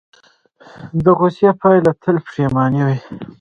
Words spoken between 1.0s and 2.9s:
د غوسې پایله تل پښیماني